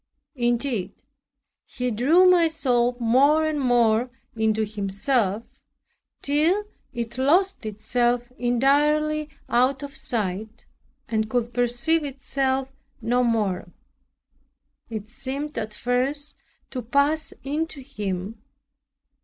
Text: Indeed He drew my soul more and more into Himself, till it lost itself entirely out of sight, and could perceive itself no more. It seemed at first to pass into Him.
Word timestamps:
Indeed 0.33 0.93
He 1.67 1.91
drew 1.91 2.27
my 2.27 2.47
soul 2.47 2.97
more 2.99 3.45
and 3.45 3.59
more 3.61 4.09
into 4.35 4.65
Himself, 4.65 5.43
till 6.23 6.63
it 6.91 7.19
lost 7.19 7.67
itself 7.67 8.31
entirely 8.39 9.29
out 9.47 9.83
of 9.83 9.95
sight, 9.95 10.65
and 11.07 11.29
could 11.29 11.53
perceive 11.53 12.03
itself 12.03 12.73
no 12.99 13.23
more. 13.23 13.71
It 14.89 15.07
seemed 15.07 15.55
at 15.59 15.71
first 15.71 16.35
to 16.71 16.81
pass 16.81 17.31
into 17.43 17.81
Him. 17.81 18.41